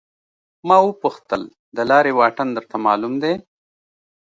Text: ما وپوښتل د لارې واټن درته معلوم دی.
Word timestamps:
ما 0.67 0.77
وپوښتل 0.83 1.41
د 1.75 1.77
لارې 1.89 2.11
واټن 2.19 2.47
درته 2.57 2.75
معلوم 2.85 3.13
دی. 3.23 3.33